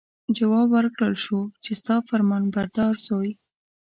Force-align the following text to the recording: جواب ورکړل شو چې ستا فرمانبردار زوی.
جواب 0.37 0.67
ورکړل 0.73 1.15
شو 1.23 1.39
چې 1.63 1.71
ستا 1.79 1.95
فرمانبردار 2.09 2.93
زوی. 3.07 3.31